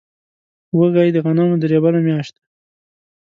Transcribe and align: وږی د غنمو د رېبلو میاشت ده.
وږی 0.77 1.09
د 1.13 1.17
غنمو 1.25 1.55
د 1.61 1.63
رېبلو 1.71 1.99
میاشت 2.07 2.33
ده. 2.35 2.41